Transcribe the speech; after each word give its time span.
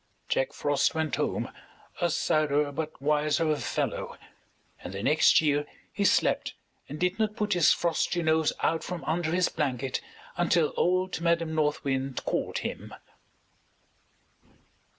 Jack 0.27 0.51
Frost 0.51 0.95
went 0.95 1.17
home 1.17 1.51
a 2.01 2.09
sadder 2.09 2.71
but 2.71 2.99
wiser 2.99 3.55
fellow 3.55 4.17
and 4.83 4.95
the 4.95 5.03
next 5.03 5.41
year 5.41 5.67
he 5.93 6.03
slept 6.03 6.55
and 6.89 6.99
did 6.99 7.19
not 7.19 7.35
put 7.35 7.53
his 7.53 7.71
frosty 7.71 8.23
nose 8.23 8.51
out 8.61 8.83
from 8.83 9.03
under 9.03 9.31
his 9.31 9.47
blanket 9.49 10.01
until 10.37 10.73
old 10.75 11.21
Madam 11.21 11.53
North 11.53 11.83
Wind 11.83 12.25
called 12.25 12.57
him. 12.65 12.95